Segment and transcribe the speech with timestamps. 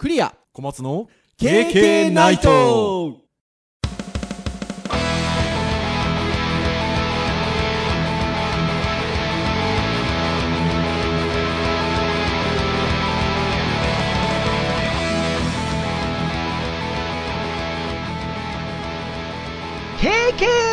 [0.00, 0.34] クリア。
[0.54, 3.18] 小松の KK ナイト。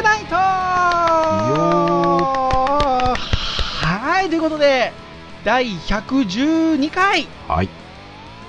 [0.04, 0.36] ナイト。
[3.75, 4.94] はい、ということで、
[5.44, 7.70] 第112回、はい。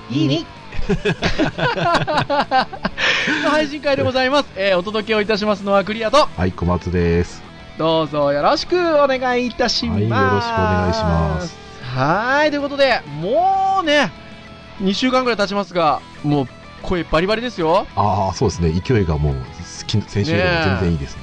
[0.09, 0.45] いいに
[0.89, 0.95] の
[3.49, 4.49] 配信会でございます。
[4.55, 7.41] えーお届けをいたしますのはクリアと、はい、小松です。
[7.77, 10.01] どうぞよろしくお願いいたします。
[10.01, 11.55] はいよろしくお願いします。
[11.83, 14.11] はい、ということで、もうね、
[14.81, 16.47] 2週間ぐらい経ちますが、もう
[16.83, 17.87] 声バリバリですよ。
[17.95, 18.69] ああ、そうですね。
[18.71, 19.35] 勢いがもう、
[19.87, 21.21] き先週よりも全然いいですね。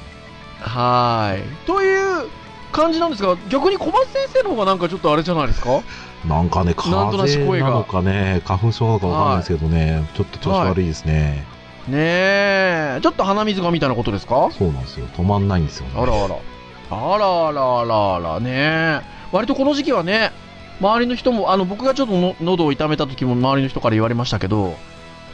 [0.61, 1.41] はい。
[1.65, 2.27] という
[2.71, 5.81] 感じなんですが、逆に小松先生の方がなんかちょっとあれじゃないですか？
[6.25, 11.45] なんかね、風邪なのかね、花粉症なのかわかんないですけどね、ちょっと調子悪いですね。
[11.87, 14.49] ねえ、ちょっと鼻水がみたいなことですか？
[14.51, 15.07] そうなんですよ。
[15.15, 15.93] 止まんないんですよね。
[15.95, 16.35] あらあら。
[16.89, 19.01] あらあらあらあらねえ。
[19.31, 20.31] 割とこの時期はね、
[20.81, 24.75] 周りの人も、あの、僕がちょっとの喉を痛めた時も周りの人から言われましたけど、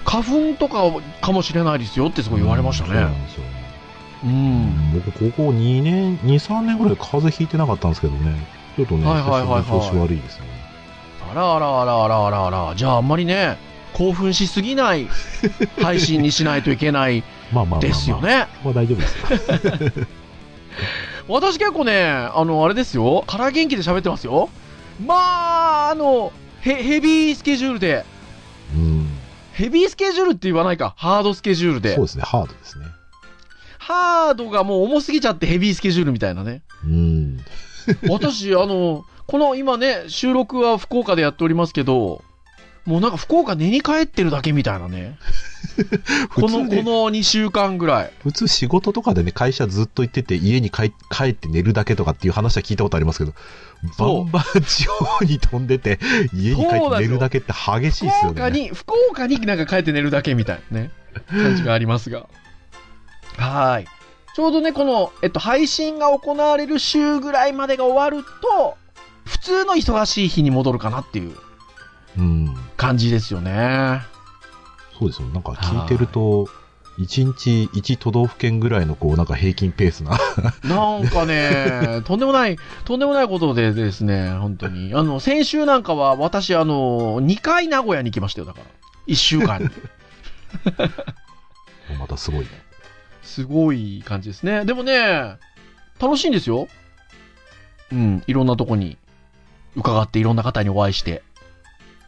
[0.06, 0.84] 花粉とか
[1.22, 3.16] かもしれないですよってすごい言われましたそうなね。
[3.16, 3.50] んですよね。
[4.26, 4.94] うん。
[4.94, 8.36] 僕、ここ2年、2、3年ぐらい風邪ひいてなかったんですけどね、
[8.76, 10.53] ちょっとね、はいはいは調子悪いですね。
[11.34, 12.76] あらあらあらあらあらあら。
[12.76, 13.58] じゃああんまりね、
[13.94, 15.08] 興奮しすぎない
[15.82, 17.24] 配信にしないといけない。
[17.80, 18.22] ですよ。
[18.22, 18.48] ね。
[18.64, 20.08] まあ大丈夫ですよ。
[21.28, 24.50] 私結構ね、あの、あれですよ、空元気で喋ってますよ。
[25.04, 25.16] ま
[25.88, 26.32] あ、あの、
[26.62, 28.06] ヘヘビースケジュールで、
[28.76, 29.08] うん。
[29.54, 32.06] ヘビースケジュールって言わないか、ハードスケジュールでそう。
[32.06, 32.86] ですね、ハードですね。
[33.78, 36.62] ハードがもう重すぎちゃってヘビースケジュールみたいなね。
[36.84, 37.40] うん。
[38.10, 42.24] 私、あの、この今ね、収録は福岡でやっておりますけど、
[42.86, 45.18] もうなんか福岡寝に帰ってるだけみたいなね。
[46.36, 48.12] この、この2週間ぐらい。
[48.22, 53.34] 普通仕事とかでね、会社ずっと行ってて、家に帰帰って寝るだけとかっていう話は聞いたことありますけど、
[53.98, 56.00] バンバン地方に飛んでて、
[56.34, 58.34] 家に帰って寝るだけって激しいですよね。
[58.34, 60.92] 福岡に、福岡になんか帰って寝るだけみたいなね、
[61.30, 62.28] 感じがありますが。
[63.38, 63.88] はーい。
[64.36, 68.76] ちょうどね、この、えっと、配信が行われる週ぐらいまでが終わると、
[69.26, 71.36] 普通の忙しい日に戻るかなっていう
[72.18, 72.56] うん。
[72.78, 74.02] 感じですよね。
[74.98, 75.28] そうですよ。
[75.30, 76.48] なんか聞いてると、
[77.00, 80.12] 1日1都道府県ぐらいのこう、なんか平均ペースな。
[80.64, 84.94] なんかね、とんでもない、とんでもないことでですね、本当に。
[84.94, 88.66] あの、先週なんかは私、あの、2回名古屋に行きましたよ、だから。
[89.08, 89.70] 1週間に。
[92.00, 92.48] またすごいね。
[93.24, 94.66] すごい感じですね。
[94.66, 95.38] でもね、
[96.00, 96.68] 楽しいんですよ。
[97.92, 98.98] うん、いろんなとこに
[99.76, 101.24] 伺って、いろんな方にお会いして。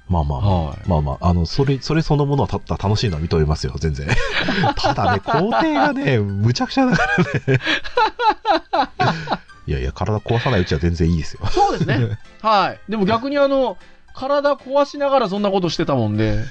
[0.07, 0.63] まあまあまあ。
[0.65, 0.77] はい。
[0.89, 4.07] まあまあ、あの、それ、それそのものはたった楽しいのは認めますよ、全然。
[4.77, 7.59] ただね、工程がね、むちゃくちゃだからね。
[9.67, 11.41] いやいや、体壊さないうちは全然いいですよ。
[11.47, 12.19] そうですね。
[12.41, 12.79] はい。
[12.91, 13.77] でも逆にあの、
[14.13, 16.43] 体壊しながらそんなことしてたもんで、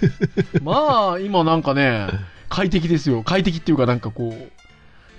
[0.63, 2.09] まあ、今なんかね、
[2.49, 3.23] 快適ですよ。
[3.23, 4.53] 快適っていうかなんかこう、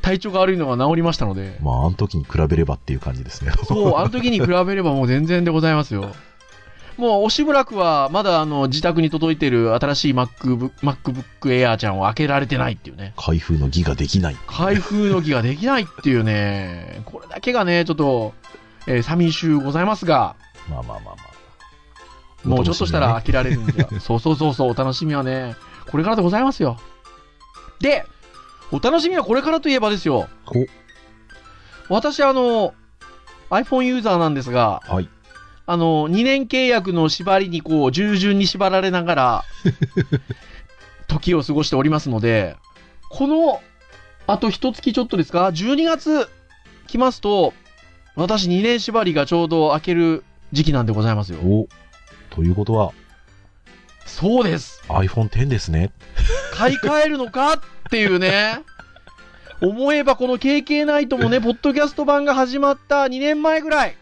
[0.06, 3.52] 体調が悪いのが治りましたので、まあ、あの時に比べればっていう感じですね。
[3.64, 6.12] そう、あの時に比べればもう全然でございますよ。
[6.98, 13.14] もう、おしぶらくは、まだあの、自宅に届いてる新しい MacBook, MacBook Air ちゃんを開けられてないっていうね。
[13.18, 14.38] 開封の儀ができない。
[14.46, 18.34] 開封の儀ができないっていうね、これだけがね、ちょっと、
[18.86, 20.36] えー寂しゅうございますが、
[20.70, 21.24] まあまあまあま
[22.46, 22.48] あ。
[22.48, 24.00] もうちょっとしたらお開けられるんじゃ。
[24.00, 25.56] そうそうそうそう、お楽しみはね、
[25.90, 26.78] これからでございますよ。
[27.80, 28.06] で、
[28.76, 30.28] お楽しみはこれからといえばですよ。
[31.88, 32.74] 私、あの、
[33.50, 35.10] iPhone ユーザーなんですが、おはい。
[35.66, 39.44] あの、2年契約の縛りにこう、従順に縛られながら、
[41.08, 42.58] 時を過ごしておりますので、
[43.10, 43.62] この、
[44.28, 46.30] あと一月ちょっとですか ?12 月
[46.88, 47.54] 来ますと、
[48.16, 51.40] 私2年縛りがちょうど開ける時期なんでございますよ。
[51.40, 51.68] お
[52.30, 52.92] ということは、
[54.06, 54.84] そうです。
[54.90, 55.92] iPhone X ですね。
[56.52, 57.54] 買い替えるのか？
[57.54, 57.60] っ
[57.90, 58.62] ていうね。
[59.62, 63.96] 思えばこの KK ナイトもね、ポッドキャスト版が始まった2年前ぐらい、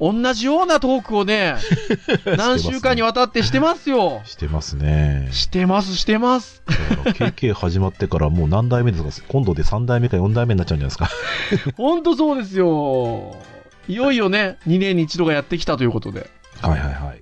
[0.00, 1.54] 同じようなトークをね、
[2.36, 4.20] 何週間にわたってしてますよ。
[4.24, 5.28] してますね。
[5.30, 6.62] してます、してます。
[7.04, 9.26] KK 始まってからもう何代目ですか？
[9.28, 11.72] 今度で3代目か4代目になっちゃうんじゃないですか？
[11.76, 13.36] ほんとそうですよ。
[13.88, 16.28] いよいよね、2年に一度がやってきたということで。
[16.60, 17.20] はいはいはい。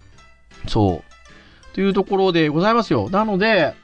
[0.69, 1.75] そう。
[1.75, 3.08] というところでございますよ。
[3.11, 3.75] なので、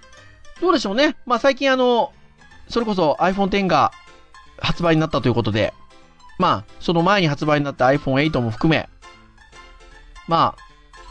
[0.60, 1.16] どうでしょうね。
[1.26, 2.12] まあ最近あの、
[2.68, 3.92] それこそ iPhone X が
[4.58, 5.74] 発売になったということで、
[6.38, 8.88] まあ、その前に発売になった iPhone 8も含め、
[10.28, 10.66] まあ、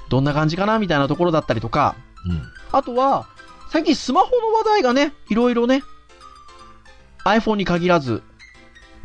[0.09, 1.95] どんな感じかなみたいなところだったりとか、
[2.27, 2.41] うん。
[2.71, 3.27] あとは、
[3.71, 5.81] 最近スマホの話題がね、いろいろね、
[7.25, 8.21] iPhone に限らず、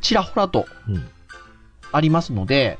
[0.00, 1.08] ちらほらとうん。
[1.92, 2.78] ありますので、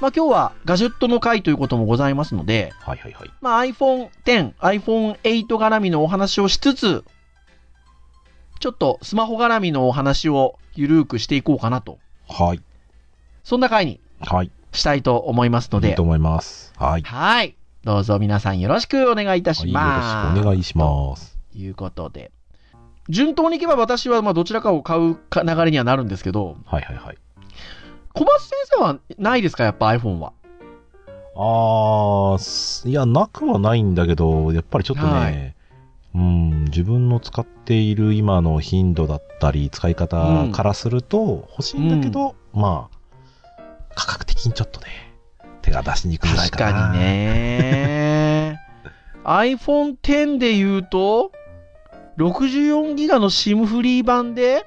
[0.00, 3.30] まあ今日はガジェットの回ということもございますので、はいはいはい。
[3.40, 7.04] まあ iPhone X、iPhone8 絡みのお話をしつつ、
[8.58, 11.98] ちょっとスマホ絡みのお話をゆるーくしていこうかなと。
[12.28, 12.60] はい。
[13.44, 14.50] そんな回にはい。
[14.72, 16.72] したいと思いますのでいいと、思います。
[16.76, 17.02] はい。
[17.02, 17.54] はい。
[17.84, 20.36] どうぞ皆さんよろしくお願いいたしはい、よます。
[20.36, 21.38] ろしくお願いします。
[21.52, 22.32] ということで。
[23.08, 27.18] 順当にいけば私はまあどちらかを買うか流れにはなるんですけど、はいはいはい。
[28.12, 29.64] 小松先生はないですか？
[29.64, 30.32] やっぱ iPhone は。
[31.36, 35.54] あーす、いや、なくはないんだけど、やっぱりちょっとね、はい
[36.18, 43.62] うん、自分の使っている今の頻度だったり、使い方からすると、欲しいんだけど、まあ、
[43.94, 44.86] 価格的にちょっとね、
[45.62, 46.50] 手が出しにくいかな。
[46.50, 46.98] かに。
[46.98, 48.58] ね。
[49.24, 51.30] iPhone X で言うと、
[52.16, 54.66] 64ギガの SIM フリー版で、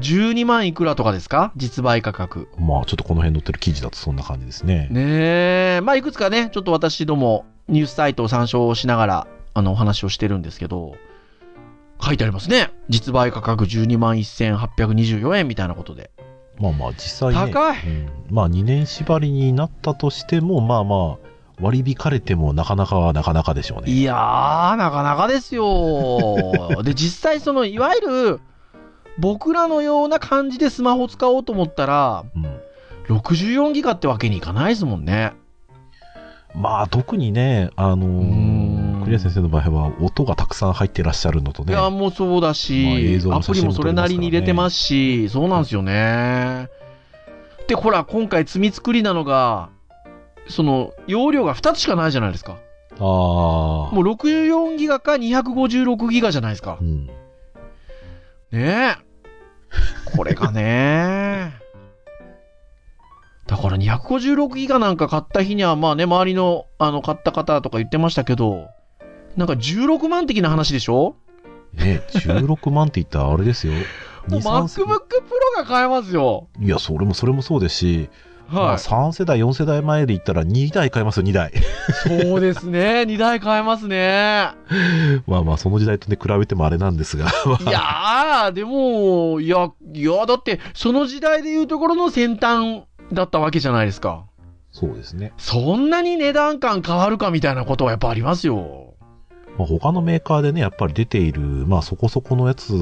[0.00, 1.52] 12万いくらとかですか？
[1.56, 2.48] 実売価格。
[2.58, 4.88] まあ、ちょっとこの辺載ってる記事だとそんな感じですね。
[4.90, 5.80] ねえ。
[5.82, 10.96] まあ、いくつかね、ちょっと私どもニュースサイトを参照しながら、あの、お話をしてるんですけど、
[12.00, 12.72] 書いてありますね。
[12.88, 16.10] 実売価格12万1824円みたいなことで。
[16.58, 17.52] まあまあ、実際ね。
[17.52, 23.92] 高いうん、まあ、2年縛りになったとしても、まあまあ、割り引かれてもなかなかはなかなかでしょうね。
[23.92, 26.28] いやー、なかなかですよ。
[26.82, 28.40] で、実際その、いわゆる、
[29.18, 32.60] 僕らのような感じでスマホ使おうと思ったら、うん。
[33.16, 35.32] 64ギガってわけにいかないですもんね。
[36.54, 38.61] まあ、特にね、あのんー、クリ
[39.16, 41.72] ア先生の場合は、音がたくさん入ってらっしゃるのとね。
[41.72, 46.68] いや、もうそうだし、まあアプリもそれなりに入れてますし、そうなんですよね。
[47.68, 49.70] で、ほら、今回積み作りなのが、
[50.48, 52.58] その、容量が2つしかないじゃないですか。
[52.92, 52.98] ああ。
[52.98, 56.84] もう64ギガか256ギガじゃないですかう。
[56.84, 57.06] ん。
[57.06, 57.12] ね
[58.52, 58.96] え。
[60.16, 61.52] これがね。
[63.46, 68.68] だから256ギガなんか買った日には、まあね、周りの、あの、買った方とか言ってましたけど、
[69.36, 71.16] なんか16万的な話でしょ？
[71.74, 73.72] ね、16万って言ったらあれですよ。
[74.28, 74.98] もう2 3 MacBook Pro
[75.56, 76.48] が買えますよ。
[76.60, 78.10] いや、それも、それもそうですし、
[78.50, 78.76] まあ、はい。
[78.76, 81.50] 3世代、4世代前で言ったら2台買えますよ、2台。
[82.06, 83.02] そうですね。
[83.08, 84.50] 2台買えますね。
[85.26, 87.26] まあまあ、その時代とね、比べてもあれなんですが。
[87.26, 92.82] いやー、でも、いや、いや、だって、その時代でいうところの先端
[93.12, 94.24] だったわけじゃないですか。
[94.70, 95.32] そうですね。
[95.38, 98.91] そんなに値段感変わるかみたいなことはやっぱありますよ。
[99.58, 102.72] まあ、他のメーカーでね、やっぱり出ている、まあそこそこのやつ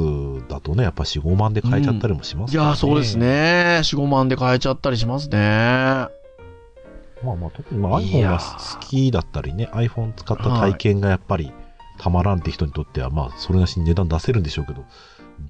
[0.49, 2.69] だとね、やっぱ4、5万で買えちゃったりもしますからね。
[2.69, 3.19] いや、そうです。
[3.19, 3.81] ね。
[3.83, 5.39] 4、5万で買えちゃったりしますね。
[7.23, 11.53] まあまあ、特にまあい iPhone やが好きだったりね、iPhone 使った体験がやっぱり
[11.99, 14.85] たまらんって人にとっては、まあ、それなしに値段出せるんでしょうけど、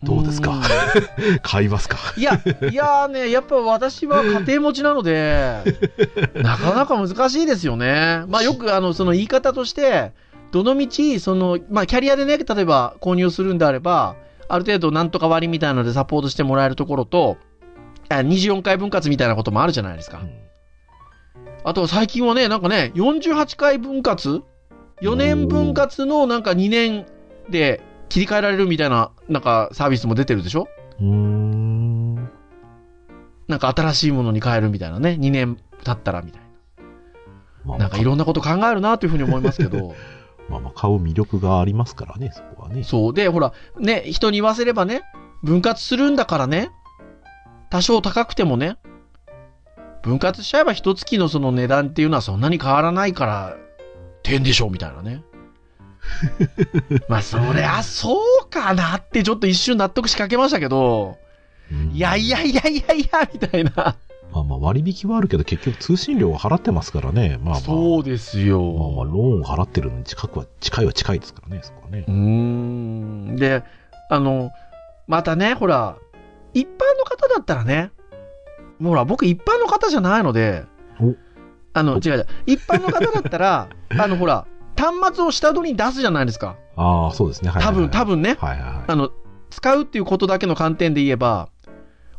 [0.03, 0.55] どうですか？
[1.43, 1.99] 買いますか？
[2.17, 2.41] いや、
[2.71, 5.63] いやね、やっぱ私は家庭持ちなので、
[6.43, 8.23] なかなか難しいですよね。
[8.29, 10.13] まあよくあの、その言い方として、
[10.53, 14.17] どのみち、その、まあキャリアでね、例えば購入するんであれば、
[14.49, 17.37] ある程度なんとか割みたいなのでサポートしてもらえるところと、
[18.09, 20.25] あ24回分割みたいなこともあるじゃないですかう。
[20.25, 20.31] ん
[21.63, 24.43] あと最近はね、なんかね、48回分割
[25.03, 27.07] ?4 年分割のなんか2年
[27.49, 30.67] で切り替えられるみたいな、なんかサービスも出てるでしょ？
[31.01, 32.15] うーん。
[33.47, 35.17] なんか新しいものに変えるみたいなね。
[35.21, 36.43] 2年経ったらみたい
[37.65, 37.85] まあな。
[37.85, 39.95] なんかいろんなこと考えるなというふうに思いますけど。
[40.51, 42.83] まあまあ、買う魅力がありますからね、そこはね。
[42.83, 43.15] そう。
[43.15, 45.03] で、ほら、ね、人に言わせればね、
[45.45, 46.71] 分割するんだからね、
[47.71, 48.77] 多少高くてもね、
[50.03, 53.57] 分割しちゃえば一月のその値段っていうのはそんなに変わらないから、
[54.25, 55.23] 点でしょうみたいなね。
[57.09, 61.17] まあ、そりゃそうかなってちょっと一瞬納得しかけましたけど、
[61.71, 63.95] うんいやいやいやいやいや、みたいな。
[64.33, 67.39] まあまあ、割引はあるけど、結局通信料は払ってますからね。
[67.43, 67.61] まあまあ。
[67.61, 68.61] そうですよ。
[68.73, 72.15] まあまあ、ローンを払ってるのに近くは、近いは近いですからね、そこはねうー。
[72.15, 73.37] ん。
[73.37, 73.63] で、
[74.09, 74.51] あの、
[75.09, 75.97] またね、ほら、
[76.55, 77.91] 一般の方だったらね、
[78.83, 80.65] ほら、僕一般の方じゃないので
[81.01, 81.15] お、
[81.75, 83.69] あの、お違う違う、一般の方だったら、
[83.99, 84.47] あの、ほら、
[84.77, 86.57] 端末を下取りに出すじゃないですか。
[86.77, 87.51] ああ、そうですね。
[87.51, 88.05] はいはいはい多分、多。
[88.05, 88.37] 分ね。
[88.41, 88.85] はいはいはい。
[88.87, 89.11] あの、
[89.51, 91.49] 使うっていうことだけの観点で言えば、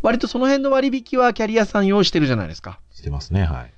[0.01, 2.79] 割とその辺の割引はキャリアさん用意してるじゃないですか。
[2.91, 3.73] してますね、はい。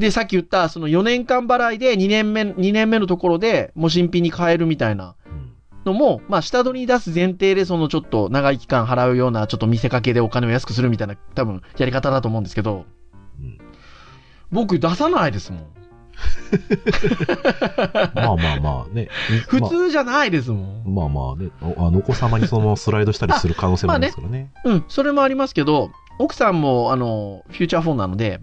[0.00, 5.52] で、さっき言った、その4年間払いで2年目、2年目のところで、もう新品に変えるみたいなうん
[5.84, 12.84] のも、まあ、下取りに出す前提で、そのちょっと長い期間払うような、ちょっと見せかけでお金を安くするみたいな、多分、やり方だと思うんですけど、
[13.40, 13.58] うん
[14.50, 15.66] 僕出さないですもん。
[18.14, 19.08] まあまあまあね。
[19.48, 20.94] 普通じゃないですもん。
[20.94, 24.50] まあまあね、おあのお子様にそのままスライドしたりする可能性もありますからね。
[24.64, 28.40] うん、それもありますけど、奥さんも、あの、フューチャーフォンなので、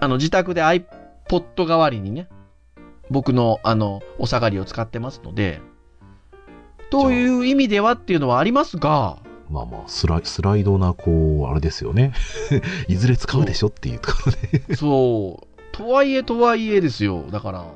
[0.00, 2.28] あの、自宅で iPod 代わりにね、
[3.10, 5.60] 僕の、あの、お下がりを使ってますので、
[6.90, 12.12] という意味ではっていうのはありますが、まあまあ、スライスライドな、こう、あれですよね。
[12.88, 14.32] いずれ使うでしょっていうところ
[14.66, 14.74] で。
[14.76, 15.51] そう。
[15.72, 17.24] とはいえとはいえですよ。
[17.30, 17.66] だから、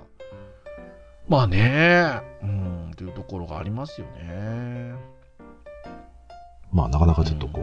[1.29, 4.95] まあね、うん、というところがありますよね。
[6.73, 7.63] まあ、なかなかちょっとこ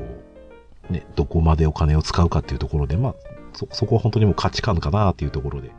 [0.89, 3.15] う、ね、どこまでお金を使うかっていうところで、まあ、
[3.53, 5.71] そ、そこは本当にもう価値観かなっていうところで。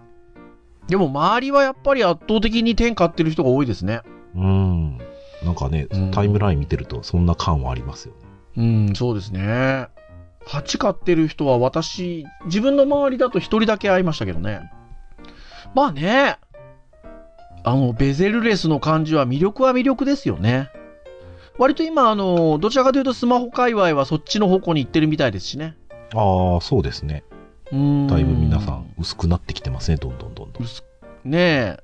[0.88, 4.02] でも周りはやっぱり圧倒的に天買ってる人が多いですね。
[4.34, 4.98] うん。
[5.44, 8.20] なんかねうん、タイムライン見てると、そんな感はありますよね。
[8.56, 9.88] うん、そうですね。
[10.48, 14.70] 8買ってる人は私、自分の周りだと一人だけ会いましたけどね。
[15.74, 16.38] まあね、
[17.64, 20.70] あの、ベゼルレスの感じは魅力は魅力ですよね。
[21.58, 25.76] 割と今、あの、どちらかというとスマホ界隈はそっちの方向に行ってるみたいですしね。
[26.14, 27.24] ああ、そうですね。
[27.72, 30.62] うんだいぶ皆さん薄くなってきてますね、どんどんどんどん。
[30.62, 30.82] 薄
[31.24, 31.78] ねえ、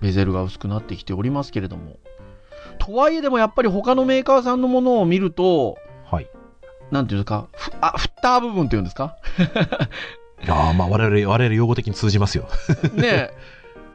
[0.00, 1.98] ベゼルが薄くなってきておりますけれども。
[2.78, 5.81] とはいえでもやっぱり他のメーカーさんのものを見ると、はい。
[6.92, 9.16] なんていうんですか、ふあ、フッター部分っていうんですか？
[10.44, 12.48] いやーまあ我々、我々用語的に通じますよ。
[12.94, 13.30] ねえ、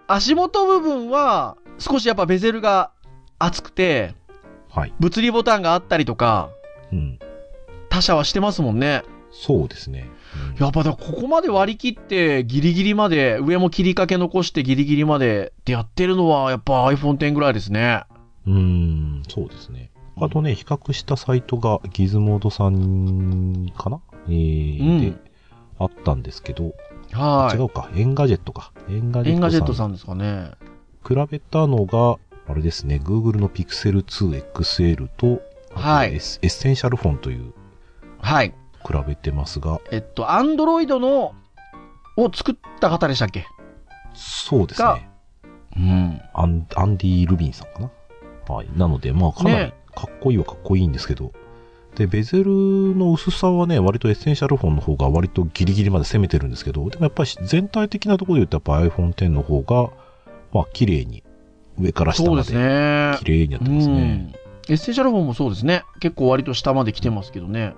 [0.07, 2.91] 足元部分は少しやっぱベゼルが
[3.39, 4.15] 厚くて、
[4.69, 4.93] はい。
[4.99, 6.49] 物理ボタンがあったりとか、
[6.91, 7.19] うん。
[7.89, 9.03] 他社はしてますもんね。
[9.31, 10.09] そうですね。
[10.51, 18.03] うんやっぱだここまで割り切ってギリギリまで、上も切りかけ残してギリギリまでってやってるのはやっぱ iPhone X ぐらいですね。
[18.47, 19.91] うーん、そうですね。
[20.19, 23.99] あとね、比較したサイトがギズモードさんかな？
[24.27, 25.13] えーうんで、
[25.79, 26.73] あったんですけど、
[27.11, 28.71] は違うか、エンガジェットか。
[28.89, 29.29] エンガい。
[29.29, 29.85] エンガジェットさん。
[29.85, 30.51] さんですかね。
[31.07, 35.41] 比べたのが、あれですね、Google の Pixel 2 XL と、
[35.75, 37.53] あとはいエッエッセンシャルフォンという、
[38.19, 38.53] はい。
[38.85, 41.35] 比べてますが、えっと、アンドロイドの、
[42.15, 43.45] を作った方でしたっけ？
[44.13, 45.09] そうですがね。
[45.77, 46.21] うん。
[46.33, 47.79] アンアンディ・ルビンさんか
[48.47, 48.55] な？
[48.55, 48.69] はい。
[48.75, 51.31] なので、まあ、かなりねかっこいいはかっこいいんですけど、
[51.95, 52.51] で、ベゼル
[52.95, 59.89] の薄さはね、割とエッセンシャルフォンの方が割とギリギリまで攻めてるんですけど、でもやっぱり全体的なところで言うと、やっぱ iPhone X の方が、
[60.53, 61.23] まあ、綺麗に、
[61.79, 62.43] 上から下まで。
[62.43, 62.53] 綺
[63.25, 64.31] 麗にやってますね。
[64.67, 64.71] うん。
[64.71, 65.83] エッセンシャルフォンもそうですね。
[65.99, 67.73] 結構割と下まで来てますけどね。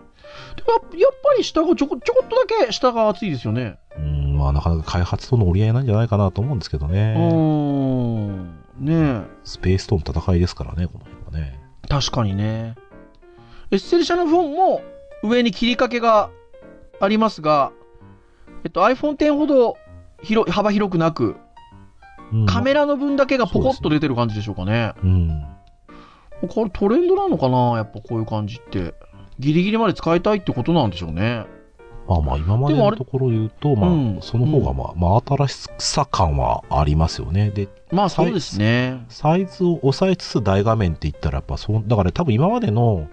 [0.55, 3.77] でもややっぱり下がちょこちょこっとだけ下が厚いですよね。
[3.97, 7.15] うん、まあ、なかなか開発との折り合いなんじゃないかなと思うんですけどうね。
[7.17, 8.59] ーん。
[8.79, 11.18] ねスペースとの戦いですからね、この辺。
[11.89, 12.75] 確かにね。
[13.71, 14.81] エッセンシャルフォンも
[15.23, 16.29] 上に切りかけが
[16.99, 17.71] ありますが、
[18.63, 19.77] えっと iPhone X ほど
[20.23, 21.35] 広幅広くなく、
[22.31, 24.93] うんカメラの分だけがポコッと出てる感じでしょうかね。
[25.03, 25.43] うん。
[26.47, 28.93] これトレンドなのかなやっぱこういう感じって。
[29.39, 31.45] ギリギリまで使いたいってことなんでしょうね。
[32.09, 37.51] まあまあ、今までのところで言うと、まあ、うんその方がまあ、まあ、新しさ感はありますよね。
[37.51, 39.05] で、まあそうですね。
[39.09, 43.07] サイズを抑えつつ大画面って言ったら、やっぱそう、だから多分今までの、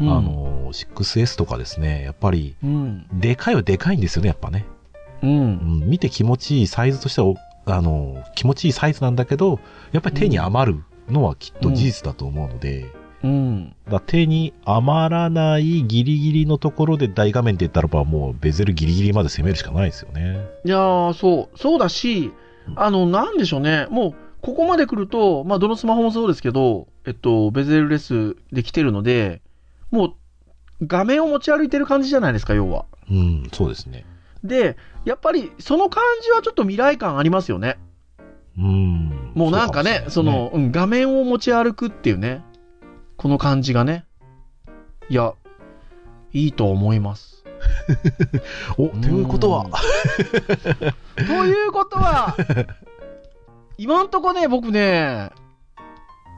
[0.00, 3.06] うんあの、6S とかですね、やっぱり、うん。
[3.12, 4.64] でかいはでかいんですよね、やっぱね。
[5.22, 5.26] う。
[5.26, 7.36] うんん、見て気持ちいいサイズとしては、お
[7.66, 9.60] あの、気持ちいいサイズなんだけど、
[9.92, 12.86] やっぱり手に余るのはきっと事実だと思うので、
[13.22, 13.74] うん。
[13.90, 20.46] だ手に余らないギリギリのところで大画面って言ったらばもうベゼルギリギリまで攻めるしかないですよね。
[20.64, 21.58] いやー、そう。
[21.58, 22.32] そうだし、
[22.76, 23.86] あの、なんでしょうね。
[23.90, 29.42] もう、ここまで来ると、まあ、どのスマホもそうですけど、えっと、ベゼルレスで来てるので、
[29.90, 30.14] もう、
[30.86, 32.84] 画面を持ち歩いてる感じじゃないですか、要は。
[33.10, 34.04] うん、そうですね。
[34.44, 37.78] で、やっぱり、その感じはちょっと未来感ありますよね。
[38.56, 39.32] うん。
[39.34, 42.42] もうなんかね、そうもしれないその、うん、画面を持ち歩くっていうね、
[43.18, 44.04] この感じがね。
[45.08, 45.34] いや、
[46.32, 47.44] いいと思います。
[48.78, 49.66] お、ということは、
[51.16, 52.36] ということは、
[53.76, 55.30] 今んとこね、僕ね、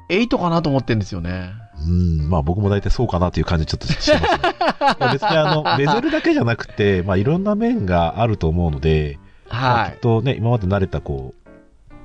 [0.08, 1.52] 8かなと思ってんですよね。
[1.86, 5.12] うん、まあ僕も大体そうかなという感じちょっとしてます、 ね。
[5.12, 9.18] 別にあの、ベゼルだけじゃなくて、まあいろんな面があると思うので、
[9.50, 9.98] まあはいきっ。
[9.98, 11.34] とね、今まで慣れたこ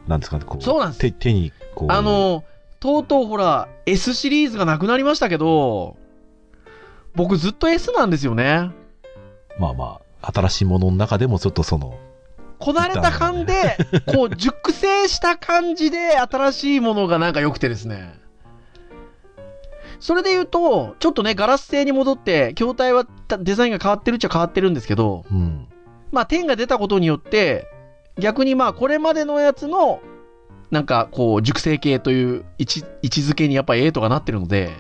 [0.06, 2.44] う、なんですかね、こう、そうなんです手手にこう、あの、
[2.86, 5.98] とうとうほら、S シリーズがなくなりましたけど、
[7.16, 8.70] 僕ずっと S なんですよね。
[9.58, 11.98] まあまあ、新しいものの中でもちょっとその、
[12.60, 18.14] こなれた感で、 こう、熟成した感じで新しいものがなんか良くてですね。
[20.00, 25.68] それで言うと、ちょっとね、ガラス製に戻って、筐体はたデザインが変わってるっちゃ変わってるんですけど、うん、
[26.12, 27.66] まあ、10が出たことによって、
[28.20, 30.02] 逆にまあ、これまでのやつの、
[30.72, 34.72] なんかこう、熟成系という位置位置づけにやっぱり8がなってるので、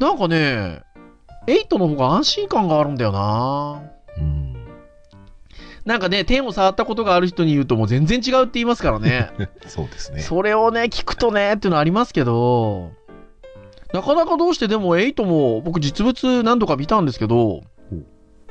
[0.00, 0.82] なんかね、
[1.46, 3.82] 8の方が安心感があるんだよな
[4.18, 4.56] うん。
[5.84, 9.30] なんかね、天を触ったことがある人に言うともう全然違うって言いますからね。
[9.66, 10.20] そうですね。
[10.20, 12.90] それをね、聞くとね、っていうのはありますけど、
[13.92, 17.62] なかなかどうしてでも8も僕実物何度か見たんですけど、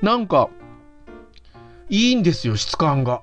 [0.02, 0.50] なんか、
[1.90, 3.22] いいんですよ、質感が。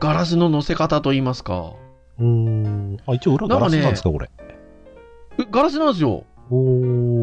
[0.00, 1.74] ガラスの乗せ方と言いますか。
[2.18, 2.96] うーん。
[3.06, 4.30] あ、一応裏ガラスなんですか、これ。
[5.38, 6.24] えガラスなんですよ。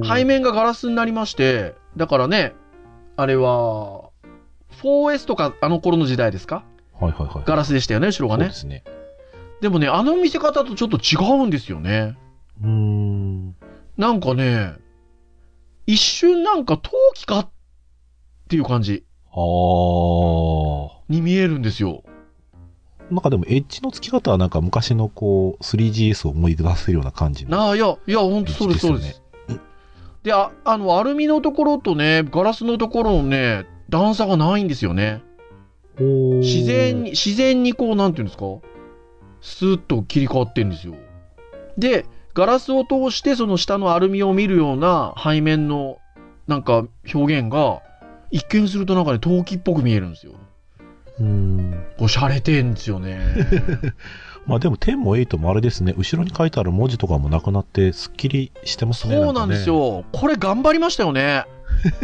[0.08, 2.54] 背面がガラスになりまして、だからね、
[3.18, 4.10] あれは、
[4.84, 6.64] 4S とかあの頃の時代ですか？
[7.00, 7.44] はいはいはい。
[7.46, 8.56] ガラスでしたよね、後ろがねそうで。
[8.56, 8.84] すね。
[9.60, 12.16] でもね、あの見せ方とちょっと違うんですよね。
[12.62, 13.56] うーん。
[13.98, 14.74] なんかね、
[15.88, 17.50] 一瞬なんか陶器かっ
[18.50, 20.90] ていう感じあー。
[21.10, 22.04] に見えるんですよ。
[23.10, 27.52] なんかでもエッジの付き方はなんか昔のこう 3GS を思い出せるような感じの。
[27.58, 29.22] なあ、いや、いや、ほんとそうです、そうです。
[30.24, 35.22] で、あ、あの、アルミのところとね、ガラスのところのね、段差がないんですよね。
[35.98, 38.46] 自然に、自然にこう、なんていうんですか？
[39.42, 40.96] スーッと切り替わってんですよ。
[41.78, 45.98] で、ガラスを通してその下のアルミを見るような背面の
[46.48, 46.84] なんか
[47.14, 47.82] 表現が、
[48.30, 50.34] 一見するとなんかね、陶器っぽく見えるんですよ。
[51.20, 51.86] うーん。
[52.00, 53.20] おしゃれてんですよね。
[54.46, 59.16] まあでも10も8もあれですね、後ろに書いてある文字とかもなくなって、すっきりしてますね。
[59.16, 60.06] そうなんですよ。
[60.14, 61.46] これ頑張りましたよね。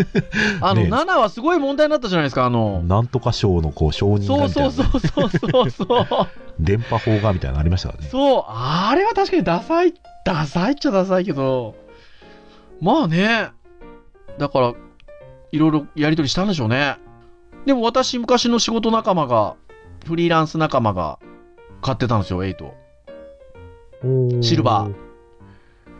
[0.61, 2.49] あの、ね7はすごい問題になったじゃないですか、あ。
[2.49, 2.83] の。
[2.83, 6.27] なんとか賞のこう承認がそうみたいな、ね、そうそうそうそうそう。
[6.59, 8.09] 電波法がみたいなのありましたからね。
[8.09, 9.93] そう、あれは確かにダサい、
[10.25, 11.75] ダサいっちゃダサいけど、
[12.81, 13.49] まあね、
[14.37, 14.73] だから、
[15.51, 16.97] いろいろやりとりしたんでしょうね。
[17.65, 19.55] でも私、昔の仕事仲間が、
[20.05, 21.19] フリーランス仲間が
[21.81, 22.71] 買ってたんですよ、8。
[24.03, 24.93] おーシルバー。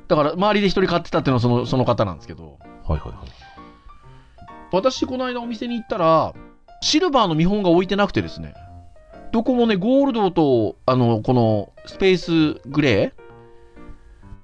[0.08, 3.14] だから、周りで一人買ってたっていうのはそのその方なんですけど、はいはいはい。
[4.72, 6.34] 私、この間お店に行ったら、
[6.82, 8.56] シルバーの見本が置いてなくてですね、
[9.32, 13.14] どこもね、ゴールドと、あの、この、スペースグレ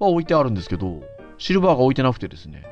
[0.00, 1.02] ーは置いてあるんですけど、
[1.38, 2.64] シルバーが置いてなくてですね。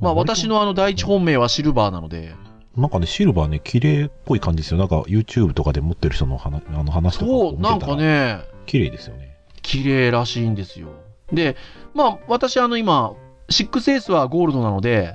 [0.00, 2.34] まあ、私のあの、第一本命はシルバーなので、
[2.78, 4.78] なんかね、シルバーね、綺麗っぽい感じですよ。
[4.78, 7.96] なんか YouTube とかで持ってる人の話あの話とかそう、なんか。
[7.96, 9.36] ね、綺麗ですよね。
[9.62, 10.88] 綺麗らしいんですよ。
[11.32, 11.56] で、
[11.92, 13.14] まあ、私、あの、今、
[13.50, 15.14] 6S はゴールドなので、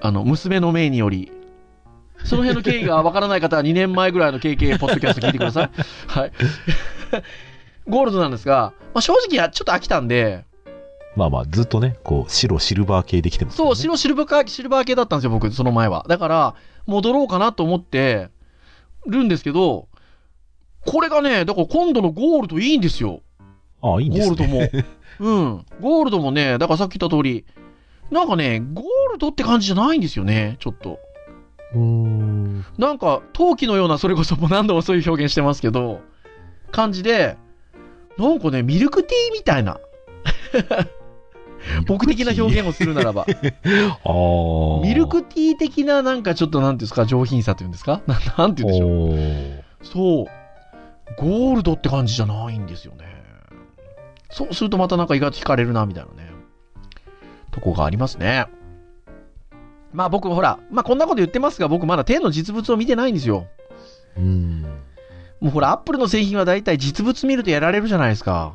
[0.00, 1.32] あの、娘の命により、
[2.24, 5.70] その辺の経緯がわからない方は2年前ぐらいの KK ポッドキャスト聞いてください。
[6.06, 6.32] はい。
[7.88, 10.44] ゴールドなんですが、まあ、正直やちょっと飽きたんで、
[11.16, 13.74] まあまあ、ずっとね、こう、白、シルバー系できてますそう、ね。
[13.74, 16.04] 白シルバー系シルバー系だったんですよ、僕、その前は。
[16.08, 16.54] だから、
[16.86, 18.28] 戻ろうかなと思って
[19.06, 19.88] るんですけど、
[20.84, 23.22] これがね、だから今度のゴールドいいんですよ。
[23.82, 24.70] ああ、いいんですゴールね。
[25.18, 25.32] ドも。
[25.42, 25.66] うん。
[25.80, 27.44] ゴールドもね、だからさっき言った通り、
[28.10, 31.00] なんかね、ゴールドって感じじゃないんですよね、ちょっと。
[31.74, 32.64] うーん。
[32.78, 36.00] なんか、陶器のような、それこそもう何度もそういう表現してますけど、
[36.70, 37.36] 感じで、
[38.18, 39.80] なんかね、ミルクティーみたいな、
[41.86, 44.80] 僕的な表現をするならば、 ああ。
[44.82, 48.02] ミルクティー的ななんかちょっとなんていうんですか、上品さというんですか？
[48.06, 48.74] ななんて言う
[49.10, 49.64] んでしょう。
[49.86, 50.26] そう。
[51.18, 53.04] ゴールドって感じじゃないんですよね。
[54.30, 56.30] そうするとまたなんか意外と惹かれるな、みたいなね。
[57.52, 58.46] とこがありますね。
[59.92, 63.46] まあ僕ほら、まあこんなこと言ってますが、僕まだ天の実物を見てないんですよ。
[64.16, 64.62] うん。
[65.40, 68.52] もうほら、アップルの製品は大体実物見るとやられるじゃないですか。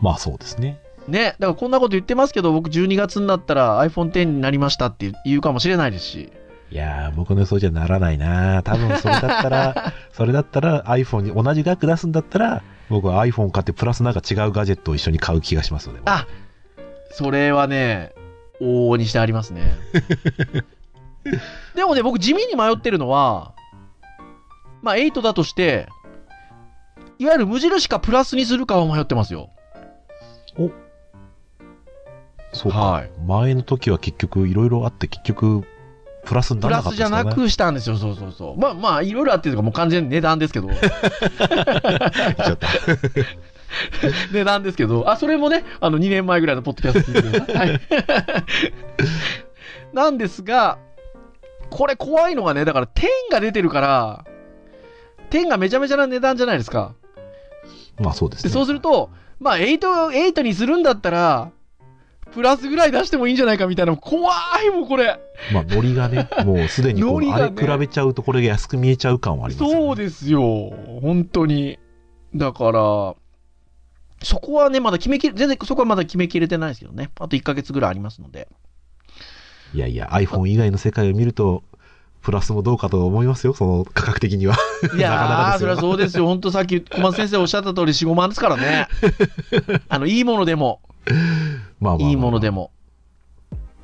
[0.00, 0.78] まあそうですね。
[1.08, 1.36] ね。
[1.38, 6.32] だからこんなこと言ってますけど、僕12月になったら iPhone X になりましたって言うかもしれないですし。
[6.70, 16.00] いやー、僕の予想じゃならないな多分それだったら、 それだったら iPhone に同じ額出すんだったら、僕は iPhone 買ってプラスなんか違うガジェットを一緒に買う気がしますよね。
[16.06, 16.26] あ
[17.10, 18.14] それはね、
[18.60, 19.74] 往々にしてありますね。
[21.74, 23.52] でもね、僕地味に迷ってるのは、
[24.80, 25.88] まあ8だとして、
[27.18, 29.50] いわゆる無印かプラスにするかは迷ってますよ。
[32.52, 32.78] そうか。
[32.78, 35.64] はい前の時は結局いろいろあって結局、
[36.24, 37.42] プラスになプラスじゃらなかったですかね。
[37.42, 38.60] なくしたんですよ、そうそうそう。
[38.60, 40.68] まあまあ、いろいろあってるかもう完全に値段ですけど。
[44.32, 47.68] 値段ですけど、あ、それもね、あの、2年前ぐらいのポッドキャスト聞いてください。
[47.68, 47.80] はい。
[49.92, 50.78] なんですが、
[51.70, 54.24] これ怖いのがね、だから、10が出てるから、
[55.30, 56.94] 10がめちゃめちゃな値段じゃないですか。
[57.98, 58.52] まあそうですで、ね。
[58.52, 59.10] そうすると、
[59.40, 59.78] まあ、8、
[60.10, 61.50] 8にするんだったら、
[62.32, 64.32] プラスぐらい出してもいいんじゃないかみたいな、怖
[64.66, 65.20] いもん、これ。
[65.52, 69.74] まあ、ノリがね、もうすでにこの、ノリがねあれ比べちゃうとこれが安く見えちゃう感はありますよね。
[69.74, 70.40] そうですよ。
[71.00, 71.78] 本当に。
[72.34, 73.14] だから、
[74.22, 77.10] そこはね、まだ決めきれ、全然そこはまだ決めきれてないですけどね。
[77.20, 78.48] あと1ヶ月ぐらいありますので。
[79.74, 81.62] いやいや、iPhone 以外の世界を見ると、
[82.22, 84.56] プラスもどうかと思いますよ、その価格的には。
[84.96, 86.26] いや なかなかそりゃそうですよ。
[86.26, 88.86] 本当さっき小松先生おっしゃった通り4、5万ですからね。
[89.88, 90.80] あの、いいものでも、
[91.82, 92.70] まあいいものでも。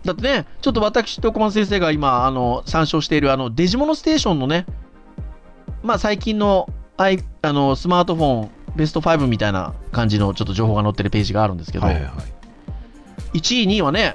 [0.04, 4.64] だってね、ちょっと私と小松先生が今、あの、参照している、あの、デジモノステーションのね、
[5.82, 12.10] まあ最近の、アイあの、スマートフォン、ベスト5みたいな感じのちょっと情報が載ってるページがあるんですけど、はいはいは
[13.34, 13.38] い。
[13.38, 14.14] 1位、2位はね、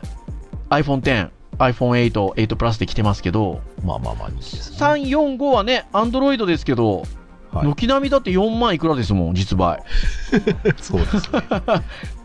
[0.69, 4.35] iPhone X、iPhone 8、8 Plus で来てますけど、まあまあまあ、ね。
[4.39, 7.03] 3、4、5はね、Android ですけど、
[7.51, 9.83] はい軒並みだって4万いくらですもん、実売。
[10.81, 11.41] そうですね。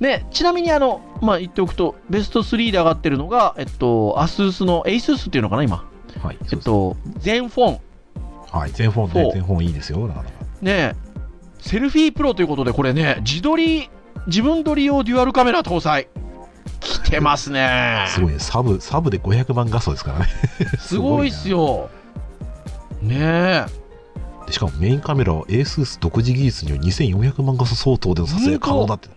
[0.00, 5.88] ね、ちなみにあの、まあ、言っておくと、ベスト3で上がってるのが、えっと、ASUS の ASUS っていうのかな、今。
[6.22, 6.38] はい。
[6.52, 7.80] えっと、全フォン。
[8.50, 8.70] はい。
[8.72, 10.30] 全フォンね、全フォンいいですよ、なかなか。
[10.60, 10.94] ね、
[11.60, 13.88] セルフィープロということで、これね、自撮り、
[14.26, 16.08] 自分撮り用デュアルカメラ搭載。
[16.80, 18.04] 来てますね。
[18.08, 18.38] すごいね。
[18.38, 20.26] サブ、サブで500万画素ですからね。
[20.78, 21.88] すごいっすよ。
[23.00, 23.66] ねえ。
[24.46, 29.08] でしかもメインカメラは ASUS 独自技術により2400万画素相当での撮影可能だって。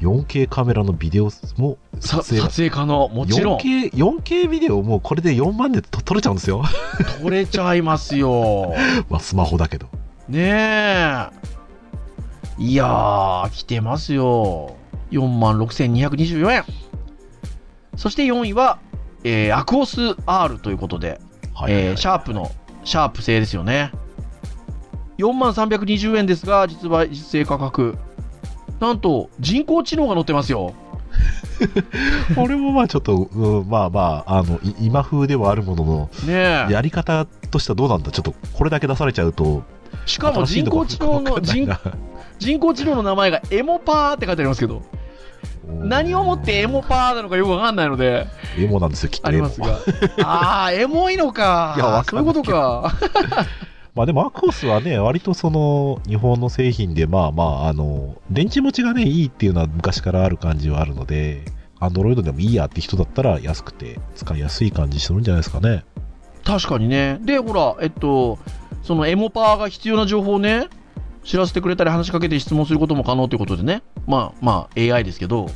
[0.00, 3.08] 4K カメラのビデオもさ撮影撮影可能。
[3.08, 3.58] もちろん。
[3.58, 6.64] 4K, 4K ビデオもうこれで4万でと撮れちゃうんですよ。
[7.22, 8.74] 撮れちゃいますよ。
[9.10, 9.86] まあスマホだけど。
[10.28, 11.28] ねえ。
[12.58, 14.76] いやー、来てますよ。
[15.10, 16.64] 4万6224円。
[17.96, 18.78] そして4位は、
[19.24, 21.20] えーアクオス R ということで、
[21.54, 22.50] はいえーシャープの、
[22.84, 23.92] シャープ製ですよね。
[25.18, 27.98] 4万320円ですが、実売、実勢価格。
[28.80, 30.74] なんと、人工知能が載ってますよ。
[32.34, 36.72] これもまあちょっと、うんまあまあ、あの、い今風ではあるものの、ねえ。
[36.72, 38.10] やり方としてはどうなんだ？
[38.10, 39.62] ちょっとこれだけ出されちゃうと、
[40.06, 41.68] しかも人工知能の、人
[42.38, 44.82] 人工知能の名前がエモパーって書いてありますけど、
[45.68, 48.26] 何をもってエモパーなのかよくわかんないので、
[48.58, 50.24] エモなんですよ、きっとエモありますが。
[50.24, 51.74] ああ、エモいのか。
[51.76, 52.94] いやそうんいうことか。
[53.94, 61.44] まあでもアクオスはね、割とその日本の製品で、まあまあ、あの、電池持ちがね、いいっていうのは昔からある感じはあるので、
[61.80, 65.84] アンドロイドでもいいやって人だったら安くて使いやすい感じするんじゃないですかね。
[66.44, 67.18] 確かにね。
[67.22, 68.38] で、ほら、えっと、
[68.82, 70.68] そのエモパーが必要な情報をね、
[71.24, 73.82] 知らせてくれたり話しかけて質問することも可能ということでね。
[74.06, 75.48] まあまあ AI ですけど。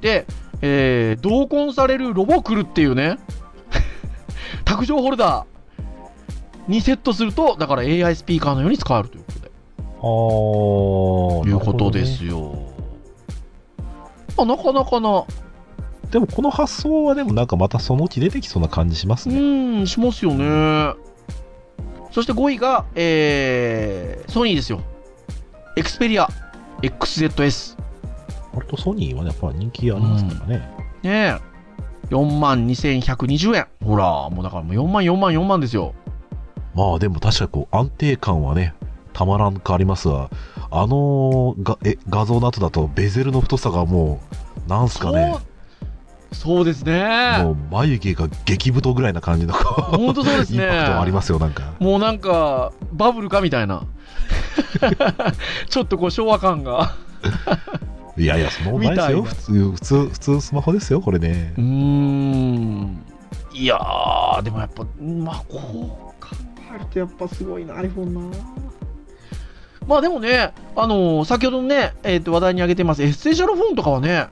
[0.00, 0.26] で、
[0.60, 3.18] えー、同梱されるロボクルっていうね、
[4.64, 5.51] 卓上ホルダー
[6.68, 9.46] にセットすると、だから AI スピーカーのように使えるということで。
[9.46, 10.06] あ
[11.46, 12.56] あ、いうことですよ。
[14.36, 15.24] あ、なかなかな、
[16.10, 19.38] でもこの発想はでもなんかまたそのうち出てきそうな感じしますうね。
[19.38, 20.94] ーん、しますよね。
[22.10, 24.82] そして5位が、えー、ソニーですよ。
[25.76, 26.28] エクスペリア
[26.82, 27.78] XZS。
[28.52, 30.58] 割とソニーはね、やっぱ人気ありますからね。
[31.02, 31.52] ねえ。
[32.10, 33.66] 4万2120円。
[33.82, 35.94] ほら、もうだからもう4万4万4万ですよ。
[36.74, 38.74] まあでも確かにこう安定感はね、
[39.12, 40.30] たまらんかありますが、
[40.70, 44.20] あのがえ画像の後だとベゼルの太さがも
[44.66, 45.36] う、なんすかね、
[46.32, 47.42] そう、ですね。
[47.42, 51.74] もう眉毛が激太ぐらいな感じの本当そうですねインパクトありますよ、なんか。
[51.78, 53.84] もうなんか、バブルかみたいな。
[55.68, 56.96] ちょっとこう昭和感が。
[58.16, 59.22] いやいや、そのないですよ。
[59.22, 61.60] 普通、普通、普通スマホですよ、これねう。
[61.60, 63.04] ーん。
[63.52, 66.11] いやー、でもやっぱ、まあ、こ
[66.76, 68.36] う考えるとやっぱすごいな、iPhone な。
[69.86, 74.28] まあでもね、あのー先ほどね、えっ、と、話題に挙げてます、エッセンシャルフォンとかはね、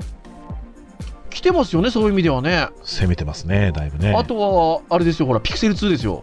[1.31, 2.68] 来てますよね、そういう意味ではね。
[2.83, 4.14] 攻めてますね、だいぶね。
[4.14, 6.22] あとは、あれですよ、ほら、ピクセル2ですよ。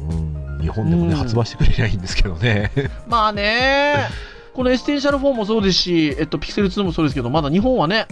[0.00, 2.70] うん、日本でもね、うん発売してくれりゃいいんですけどね。
[3.08, 4.08] まあね、
[4.54, 8.06] このエッセンシャルフォンもそうですし、えっと、ピクセル2もそうですけど、まだ日本はね、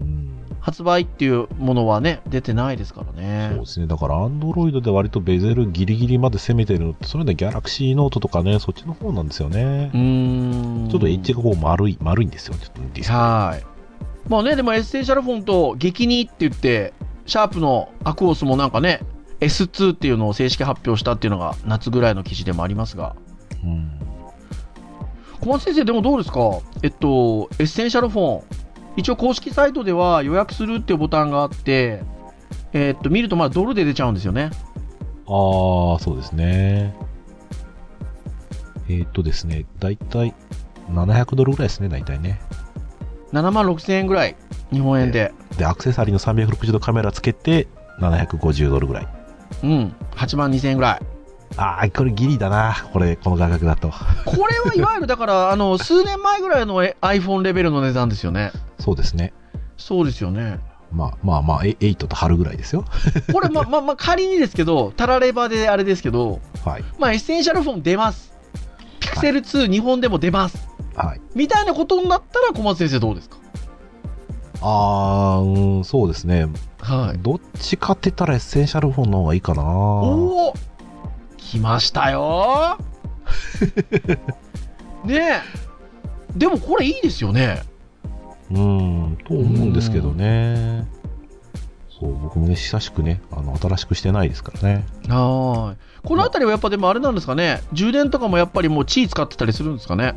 [0.00, 0.27] うん
[0.68, 3.64] 発売っていうものはね、出てないですからそうねで。
[3.64, 3.86] すね。
[3.86, 9.96] だから、アンドロイドで割とベゼルギリギリまで攻めてるのって、それでギャラクシーノートとかね、そっちの方なんですよねう。
[9.96, 10.88] ーん。
[10.90, 12.54] ちょっとエッジがこう丸い、丸いんですよ。
[12.56, 13.64] ちょっとディスはい。
[14.28, 16.92] まあね、でもエッセンシャルフォンと激似って言って、
[17.24, 19.00] シャープのアクオスもなんかね、
[19.40, 23.16] S2 っていうのを正式発表したっていうのが夏ぐらいの記事でもありますが、
[23.64, 23.90] うん。
[25.40, 26.40] 小松先生、でもどうですか？
[26.82, 28.42] えっと、エッセンシャルフォン、
[28.98, 32.02] 一応公式サイトでは予約するっていうボタンがあって、
[32.72, 34.50] えっと、見るとまあドルで出ちゃうんですよね。
[35.26, 36.96] ああ、そうですね。
[38.88, 40.34] えーっとですね、だいたい
[40.90, 42.40] 700ドルぐらいですね、だいたいね。
[43.32, 44.34] 7万6000円ぐらい、
[44.72, 45.32] 日本円で。
[45.56, 47.68] で、アクセサリーの360度カメラつけて、
[48.00, 49.08] 750ドルぐらい。
[49.62, 51.17] うん、8万2000円ぐらい。
[51.56, 52.76] ああ、これギリだな。
[52.92, 53.88] これ、この価格だと。
[54.24, 58.52] これはいわゆるだから、 あの、数年前ぐらいのえ iPhone レベルの値段ですよね。
[58.78, 59.32] そうですね。
[59.76, 60.60] そうですよね。
[60.92, 62.84] まあまあまあ、え8と春ぐらいですよ。
[63.32, 66.84] これ、ま、ま、ま、仮にですけど、タラレバであれですけど、はい。
[66.98, 68.32] まあ、エッセンシャルフォン出ます。
[69.00, 70.68] ピクセル2、日本でも出ます。
[70.94, 71.20] はい。
[71.34, 73.36] みたいなことになったら、小松先生どうですか？
[74.60, 76.46] あー、うん、そうですね。
[76.80, 77.18] はい。
[77.18, 79.62] どっちかって言ったらエッセンシャルフォンの方がいいかな。
[79.62, 80.54] おお
[81.48, 82.76] 来ましたよ
[85.04, 86.38] ねえ。
[86.38, 87.62] でもこれいいですよね。
[88.50, 90.86] うん、と思うんですけどね。
[91.88, 94.84] そう、僕もね、久しくね、あの、新しくしてないですからね。
[95.08, 95.76] はーい。
[96.04, 97.62] この辺りはやっぱでもあれなんですかね。
[97.72, 100.14] 充電とかもやっぱりもうチー使ってたりするんですかね。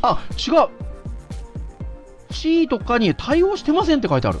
[0.00, 0.68] あ、違う。
[2.30, 4.40] C とかに対応してませんって書いてある。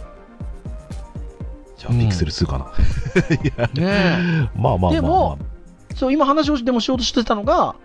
[1.76, 2.72] じゃあ、うんピクセル2かな。
[3.74, 4.48] ねえ。
[4.58, 4.92] まあまあまあ、まあ。
[4.92, 5.38] でも
[5.94, 7.76] そう、今話をでもしようとしてたのが、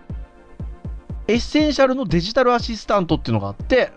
[1.28, 3.92] エッセンシャルのデジタルアシスタントっていうのがあって、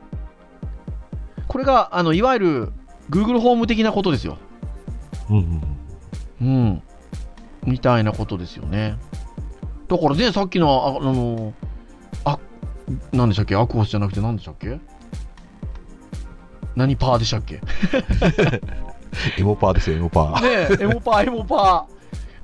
[1.47, 2.73] これが、あの、いわゆる
[3.09, 4.37] Google ホーム的なことですよ。
[5.29, 5.61] うんうん
[6.41, 6.47] うん。
[6.47, 6.83] うん。
[7.65, 8.97] みたいなことですよね。
[9.87, 11.53] だからね、さっきの、ああの、
[12.25, 12.39] あ、
[13.11, 13.55] なんでしたっけ？
[13.55, 14.79] アクオスじゃなくて何でしたっけ？
[16.75, 17.55] 何パーでしたっけ？
[17.55, 17.61] ね
[19.37, 20.79] エモパーですよ、エモパー。
[20.79, 21.92] え、エモパー、エモパー。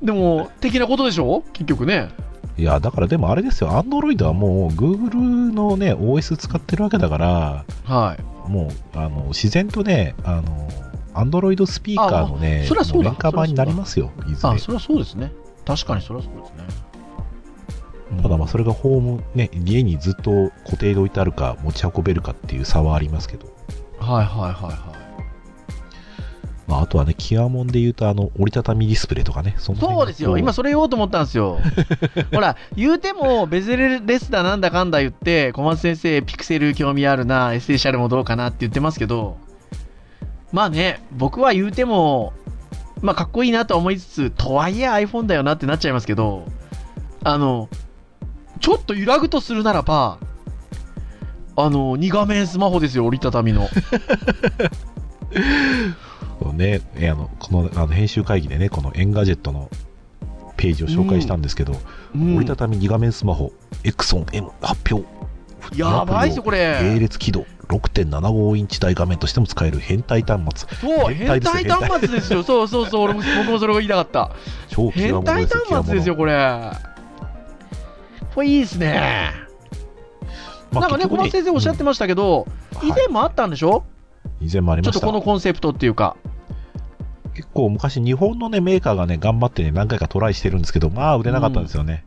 [0.01, 1.43] でも、的なことでしょ？
[1.53, 2.09] 結局ね。
[2.57, 8.49] いや、だからでもあれですよ、Android はもう Google のね、OS 使ってるわけだから、はい。
[8.49, 10.69] もう、あの、自然とね、あの、
[11.13, 14.57] Android スピーカーのね、あそりゃそうだメーカー版になりますよ、いずれあ、。
[14.57, 15.31] それはそうですね。
[15.65, 16.63] 確かにそれはそうですね。
[18.12, 23.45] うんただまあそれがホーム、ね、家にずっと固定で置いてあるか持ち運べるかっていう差はありますけど。
[23.99, 24.98] はいはいはいはい。
[26.80, 30.38] まああとはね、キワモンで言うとあの、折りたたみディスプレイとかね、そそうですよ。
[30.38, 31.60] 今それ言おうと思ったんですよ。
[32.34, 39.38] ほら、言うても、ベゼルレスだなんだかんだ言って、小松先生、ピクセル興味あるな、エッセンシャルもどうかなって言ってますけど、
[40.52, 42.34] まあね、僕は言うても、
[43.02, 46.46] まあかっこいいなとは思いつつ、とはいえ iPhone だよなってなっちゃいますけど、
[47.24, 47.70] あの、
[48.60, 50.18] ちょっと揺らぐとするならば、
[51.56, 53.68] あの、2画面スマホですよ、折りたたみの。
[56.41, 59.69] そうね、えあの、このあの編集会議でね、このエンガジェットの
[60.56, 61.73] ページを紹介したんですけど、
[62.15, 63.52] うん折りたたみ2画面スマホ、
[63.84, 65.08] Axon M 発表。
[65.75, 66.99] やばいっすよ、こ並れ。
[66.99, 70.69] 列起動、6.75インチ大画面としても使える変態端末。
[70.78, 72.43] そう、変変態端末ですよ。
[72.43, 74.32] そうそうそう、 俺も僕もそれを言いたかった。
[74.69, 76.71] 超極変態端末ですよ、これ。
[78.34, 79.32] これいいですね。
[80.71, 83.84] まあなんかね、小松先生おっしゃってましたけど、うん以前もあったんでしょ、
[84.41, 86.15] 以前もありましたちょっとこのコンセプトっていうか。
[87.34, 92.04] 結構昔日本のねメーカーがね頑張ってね何回かトライしてるんですけどまあ売れなかったんですよね、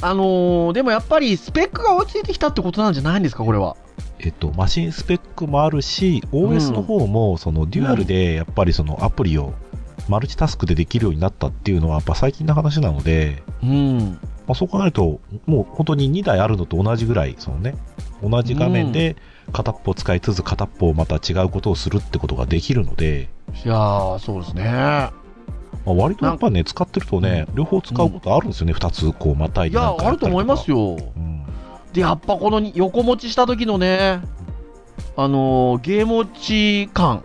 [0.00, 3.76] あのー、でもやっぱりスペックが追いついてきたってことなんじゃないんですか、これは。
[4.20, 9.52] えっとマシンスペックもあるし OS の方もそのデュアルでやっぱりそのアプリを
[10.08, 14.18] マルチタスクでできるようになったっていうのはやっぱ最近の話なので、うん。
[14.46, 17.74] まあ、そう考えるともう本当に2台あるのと同じぐらいそのね
[18.22, 19.16] 同じ画面で
[19.52, 23.28] 片っぽ使いつつ片っぽまた違うことをするってことができるので、
[23.64, 24.64] いやー、そうですね。
[25.84, 31.12] まあ、割とやっぱね使ってるとね両方使うことあるんですよね、2つこうまたいいや、あると思いますよ、よ。
[31.16, 31.44] うん。
[31.92, 34.20] で、やっぱこのに横持ちした時のね、
[35.16, 37.24] あのー、ゲーム持ち感。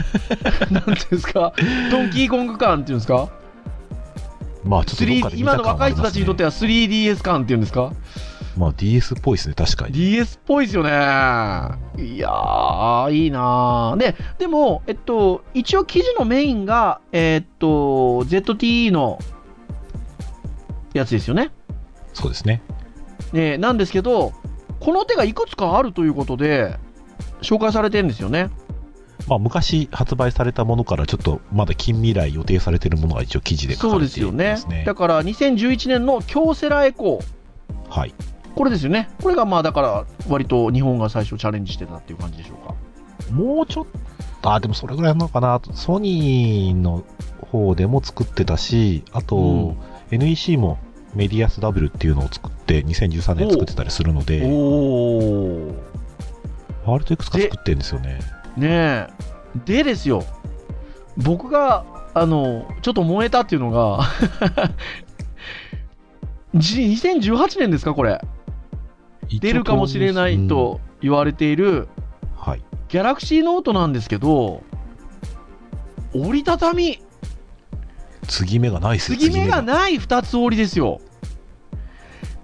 [0.70, 1.52] なんていうんですか、
[1.90, 3.28] ドンキーコング感っていうんですか、
[4.64, 7.92] まあちょっとどっか 3D で見今の若い人たちにとっては 3DS 感っていうんですか、
[8.56, 9.92] まあ DS っぽいですね、確かに。
[9.92, 10.90] DS っぽいですよね。
[10.90, 17.66] いやー、いいなーで、でも、えっと、一応記事のメインが、えっと、
[18.24, 19.18] ZTE の
[20.94, 21.52] やつですよね。
[22.12, 22.62] そうですね。
[23.32, 24.32] ねなんですけど、
[24.80, 26.78] この手がいくつかあるということで、
[27.42, 28.50] 紹介されてるんですよね。
[29.28, 34.84] まあ昔発売されたものからちょっとまだ近未来予定されているものが一応記事で書そうかれてですよねいますね。。
[34.84, 37.40] だから2011年の京セラエコー、
[37.90, 38.14] はい。
[38.54, 39.08] これですよね。
[39.22, 42.74] これがまあだから割と日本が最初チャレンジしてたっていう感じでしょうか。
[43.32, 43.86] もうちょっ
[44.42, 45.60] と、あ、でもそれぐらいなのかな。
[45.72, 47.04] ソニーの
[47.50, 49.76] 方でも作ってたし、あと、うん
[50.12, 50.78] NEC も
[51.14, 54.40] メディアス W っていうのを作って2013年作ってたりするので。
[56.84, 58.20] 割といくつか作ってるんですよね。
[58.56, 59.08] ねえ。
[59.64, 60.24] でですよ。
[61.16, 61.84] 僕が、
[62.14, 64.00] あの、ちょっと燃えたっていうのが、
[66.54, 68.20] じ2018年ですか、これ。
[69.38, 71.88] 出るかもしれないと言われている、
[72.36, 72.62] はい。
[72.88, 74.62] ギャラクシーノートなんですけど、
[76.12, 77.00] 折りたたみ、
[78.26, 81.00] 継ぎ目がないですよ、継ぎ目がない2つ折りですよ。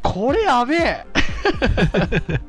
[0.03, 1.05] これやべえ。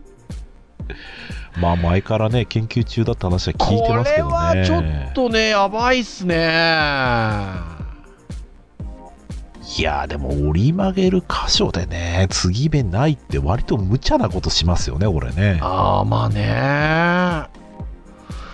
[1.59, 4.35] まあ前からね、研究中だった話は聞いてますけどね。
[4.35, 7.76] これはちょっとね、やばいっすね。
[9.75, 15.59] いやーでも折り曲げる箇所でね、継ぎ目ないって割と無茶なことしますよね、俺ね。
[15.61, 17.49] ああ、まあね。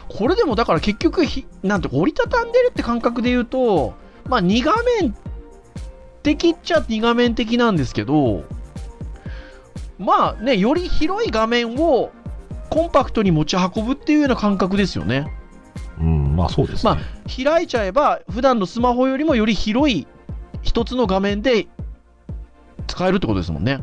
[0.09, 3.93] これでもだから結局ひ、なんて折りたたんでるって感覚で言うと、
[4.27, 5.15] まあ2画面
[6.23, 8.43] 的っちゃ2画面的なんですけど、
[9.99, 12.11] まあね、より広い画面を
[12.69, 15.31] コンパクトに持ち運ぶっていうような感覚ですよね。
[15.99, 16.93] うん、まあそうですね。
[16.93, 16.97] ま
[17.53, 20.07] 開いちゃえば、普段のスマホよりもより広い
[20.63, 21.67] 一つの画面で
[22.87, 23.79] 使えるってことですもんね。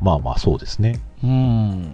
[0.00, 1.00] まあまあそうですね。
[1.24, 1.92] うん。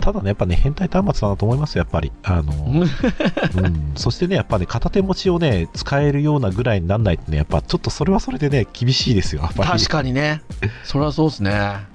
[0.00, 2.12] ただね、やっぱね、変態端末だなと思いますよ、やっぱり。
[2.24, 3.92] あの、 うん。
[3.96, 9.70] そしてね、やっぱね、片手持ちをね、使えるようなぐらいになんないとね、やっぱちょっとそれはそれでね、厳しいですよ、やっぱり。
[9.70, 10.42] 確かにね。
[10.82, 11.94] それはそうですね。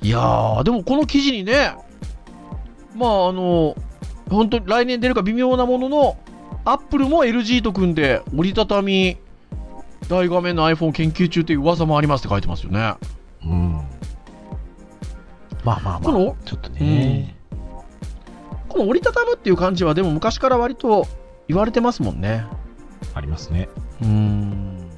[0.00, 1.74] いやー、でもこの記事にね、
[2.94, 3.76] まああの、
[4.30, 6.16] 本当に来年出るか微妙なものの、
[6.64, 9.18] アップルも LG と組んで折りたたみ
[10.08, 12.94] 大画面の iPhone 研究中っていう噂もありますって書いてますよね。
[13.44, 13.72] うん。
[15.64, 17.36] まあまあまあ、このちょっとね。
[18.68, 21.06] この折りたたむっていう感じはでも昔から割と
[21.48, 22.44] 言われてますもんね。
[23.14, 23.68] ありますね。
[24.02, 24.90] うん。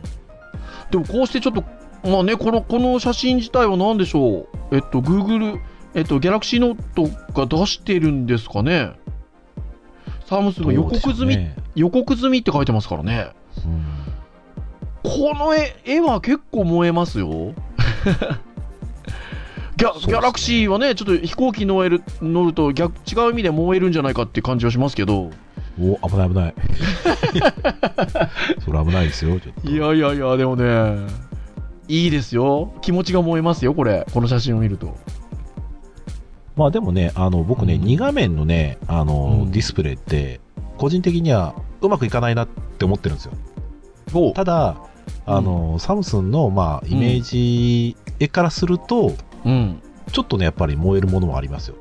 [0.91, 1.65] でもこうしてちょっと、
[2.09, 4.49] まあね、この、この写真自体は何でしょう？
[4.73, 5.59] えっと、Google、
[5.95, 8.93] えっと、Galaxy Note が出してるんですかね？
[10.27, 13.31] サムスンが予告済み、ね予告済みって書いてますからね。
[13.65, 13.88] うん
[15.09, 17.29] この絵絵は結構燃えますよ。
[19.79, 25.31] ギャギャラクシーはね、ちょっと飛行機乗える乗ると逆違う意味で燃えるんじゃないかって感じはしますけど。
[25.81, 26.55] お、危ない危ない。
[28.63, 29.71] それ危ないですよ、ちょっと。
[29.71, 31.07] いやいやいや、でもね、
[31.87, 32.75] いいですよ。
[32.83, 34.05] 気持ちが燃えますよ、これ。
[34.13, 34.95] この写真を見ると。
[36.55, 40.41] まあでもね、あの、僕ね、うん2画面のね、あの、うんディスプレイって、
[40.77, 43.33] 個人的にはうまくいかないなって思ってるんですよ。
[44.13, 44.77] おただ、
[45.37, 49.15] あの、サムスンの、まあ、イメージ絵からすると、
[49.45, 49.83] うん。
[50.13, 51.77] ちょっとね、やっぱり燃えるものもありますよ。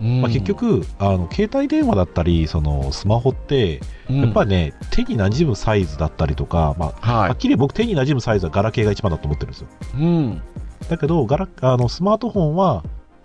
[0.00, 9.68] まあ、結、局、あの、携帯電話だったり、その、スマホって、やっぱり、りね、手に馴染むサイズだったりとか、まあ、ははっきり僕手に馴染むサイズはガラケーが一番だと思ってるんですよ。
[9.94, 10.02] い。
[10.02, 10.42] うん。
[10.88, 12.84] だけど、ガラあのスマートフォンは、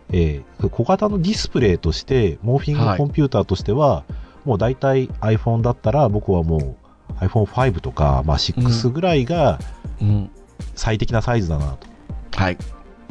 [0.09, 4.03] えー小型のディスプレイとして、モーフィンはいグコンピューターとしては、
[4.45, 6.75] もう大体 iPhone だったら、僕はもう
[7.19, 9.59] iPhone5 とか、まあ、6ぐらいが
[10.01, 10.29] うん。
[10.75, 11.87] 最適なサイズだなと。
[12.35, 12.57] はい。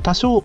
[0.03, 0.45] 多少、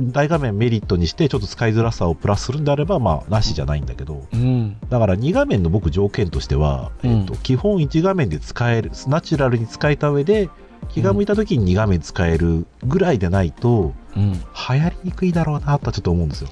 [0.00, 4.76] 大画面メリットにして、ちょっと使いづらさをプラスするんであれば、まあ、なしじゃないんだけど、うん。
[4.88, 10.48] だから2画面の僕条件としては、うんえっと基本1画面で使える、ナチュラルに使えた上で、
[10.88, 14.32] 気が向いた時に2画面使えるぐらいでないと、うん。
[14.32, 14.40] 流
[14.80, 16.50] 行りにくいだろうなとはちょっと思うんですよ。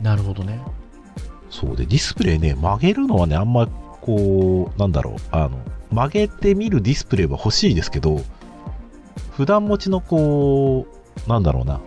[0.00, 0.60] なるほどね。
[1.50, 3.68] そうで、ディスプレイね、曲げるのはね、あんま、
[4.04, 5.58] こう、なんだろう、あの、
[5.90, 8.20] 曲げてみるディスプレイは欲しいですけど、
[9.36, 10.86] 普段持ちのこ
[11.26, 11.80] う、なんだろうな、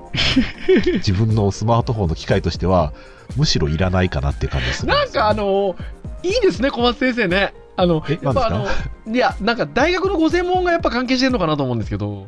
[0.96, 2.92] 自分のスマートフォンの機械としては、
[3.36, 5.76] むしろいらないかなっていう感じでするなんかあ、の
[6.24, 7.54] いいですね、小松先生ね。
[7.76, 8.66] あの、えやっぱあの、
[9.14, 12.28] いや、なんか大学のご専門がやっぱ関係してるのかなと思うんですけど、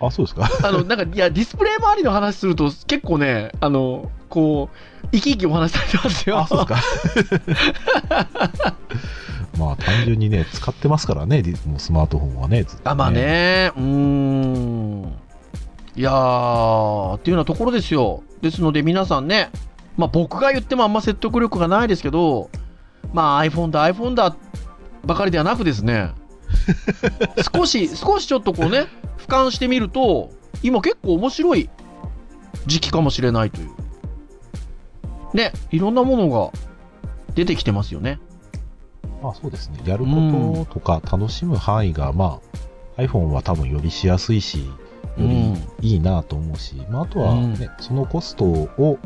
[0.00, 0.50] あ、そうですか？
[0.66, 6.38] あの、なんか、いや、ディスプレイ周りの話すると、結構ね、あの、こう、生き生きお話しされてますよ。
[6.40, 7.28] あ、そうです
[8.08, 8.74] か。
[9.58, 13.10] まあ、単純にね、使ってますからね、もうスマートフォンはね、ずっとあ、まあ。
[13.10, 15.12] ね、うーん。
[15.96, 18.22] いやー、っていうようなところですよ。
[18.40, 19.50] ですので皆さんね、
[19.96, 22.50] まあ僕が言ってもあんま説得力がないですけど、
[23.12, 24.36] まあ iPhone だ iPhone だ
[25.04, 26.12] ばかりではなくですね、
[27.52, 28.86] 少し、少しちょっとこうね、
[29.18, 30.30] 俯瞰してみると、
[30.62, 31.68] 今結構面白い
[32.66, 33.70] 時期かもしれないという。
[35.34, 36.52] ね、いろんなものが
[37.34, 38.20] 出てきてますよね。
[39.22, 39.78] まあそうですね。
[39.84, 42.40] やることとか楽しむ範囲が、ま
[42.96, 44.74] あ、iPhone は多分よりしやすいし、よ
[45.18, 48.98] りいいなと思うし、まああとはね、そのコストを、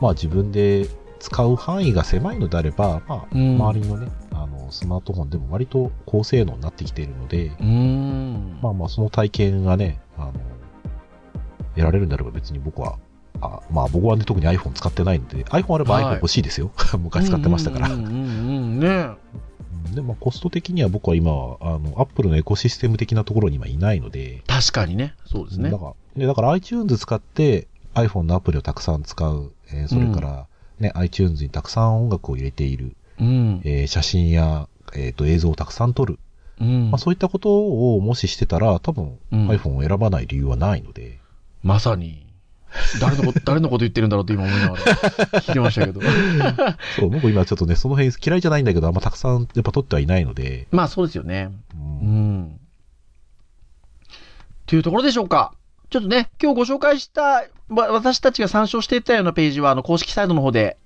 [0.00, 7.52] まあ自分で使う範囲が狭いのであれば、まあ、うん周りのね、あの、スマートフォンでも割と高性能になってきているので。
[8.62, 10.32] まあまあその体験がね、あの、
[11.74, 12.98] 得られるんであれば別に僕は、
[13.40, 16.70] あまあ僕はね、特に iPhone 使ってないんで、iPhone あればはい iPhone 欲しいですよ。
[16.98, 17.88] 昔使ってましたから。
[17.92, 19.16] うんうん
[19.94, 25.14] でもコスト的には僕は今は、あの、Apple のエコシステム的なところに今いないので、確かにね。
[25.24, 25.78] そうですねだ。
[25.78, 30.46] から、ね、だから iTunes 使って iPhone のアプリをたくさん使う、えーそれから
[30.80, 33.60] ね、iTunes にたくさん音楽を入れている、うん。
[33.64, 36.18] えー写真や、えっ、と、映像をたくさん撮る。
[36.60, 41.20] うんまあ、そういったことをもししてたら、多分、うん iPhone を選ばない理由はないので、
[41.62, 42.25] まさに。
[43.00, 44.82] 誰のこと、誰のこと言ってるんだろうって今思いながら
[45.40, 46.00] 聞いてましたけど。
[46.98, 51.50] そう、僕今ちょっとね、その辺嫌いじゃないんだけど、あんまたくさんやっぱ撮ってはいないので、まあそうですよね。
[51.74, 52.60] ううんん。
[54.66, 55.52] というところでしょうか。
[55.90, 60.76] ちょっとね、今日ご紹介した、わ私たちが参照していったようなページは、あの、公式サイトの方で、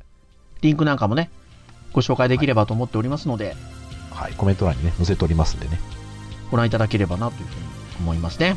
[0.60, 1.30] リンクなんかもね、
[1.92, 3.56] ご紹介できればと思っておりますので、
[4.10, 5.80] はい、コメント欄にね、載せておりますんでね。
[6.50, 7.66] ご覧いただければなというふうに
[8.00, 8.56] 思いますね。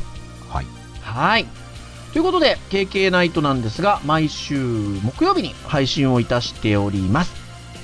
[0.50, 0.66] はい。
[1.00, 1.63] はい。
[2.14, 7.34] ということで、KK ナイトなんですが、毎週木曜日に配信をいたしております。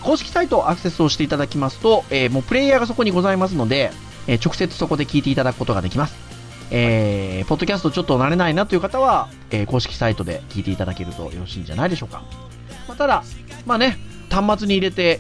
[0.05, 3.91] 公式サイトアクセスをしていただきますと、えーもうプレイヤーがそこにございますので、
[4.29, 6.15] えー直接そこで聞いていただくことができます。
[6.71, 12.23] えー、ポッドキャストちょっと慣れないなという方は、え公式サイトで聞いていただけるとよろしいんじゃないでしょうか。
[12.87, 13.25] まあ、ただ、
[13.67, 13.99] まあね、
[14.31, 15.19] 端末に入れて、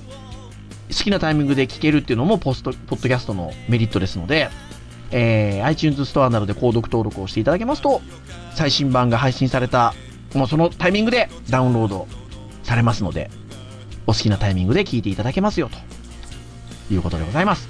[0.88, 4.50] 好きなタイミングで聞けるっていうのもポスト、ポッドキャストのメリットですので、
[5.10, 8.00] えー iTunes ストアなどで購読登録をしていただけますと、
[8.54, 9.94] 最新版が配信された、
[10.34, 12.06] もうそのタイミングでダウンロード
[12.62, 13.30] されますので、
[14.06, 15.68] お好きなタイミングで聞いていただけますよ、
[16.88, 17.68] ということでございます。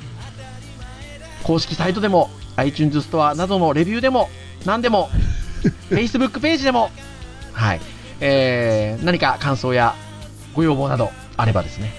[1.43, 4.29] 公式サイトでも、iTunes ストアなどのレビューでも、
[4.65, 5.09] 何でも、
[5.91, 6.91] Facebook ページでも、
[7.53, 7.81] はい、
[8.21, 9.95] えー、何か感想や
[10.55, 11.93] ご要望などあればですね、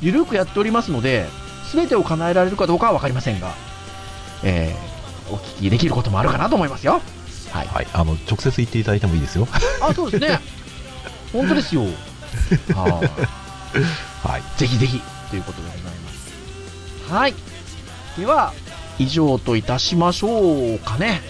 [0.00, 1.26] ゆるくやっておりますので、
[1.72, 3.54] 全てを叶えられるかどうかはわかりませんが、
[4.42, 7.00] えー、お聞きできることもあるかなと思いますよ。
[7.50, 7.66] はい。
[7.66, 7.86] はい。
[7.92, 9.48] あの、直接言っていただいてもいいですよ。
[9.80, 10.40] あ、そうですね。
[11.32, 11.82] 本当ですよ。
[12.74, 13.00] は
[14.22, 14.40] はい。
[14.40, 14.58] い。
[14.58, 17.12] ぜひぜひ、ということでございます。
[17.12, 17.34] はい。
[18.18, 18.52] では、
[18.98, 21.22] 以上といたしましょうかね。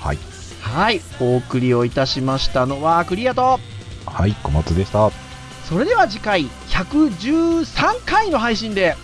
[0.00, 0.18] はい。
[0.60, 1.00] はい。
[1.20, 3.60] お送りをいたしましたのは、クリアと、
[4.06, 5.10] はい、小松でした。
[5.68, 8.96] それでは次回、113回の配信で、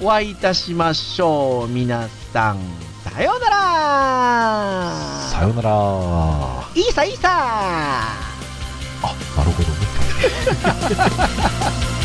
[0.00, 1.68] お会いいたしましょう。
[1.68, 5.70] 皆さん、さようならさよなら。
[5.72, 7.28] あ、いいさいいさ
[9.36, 9.74] なるほどね。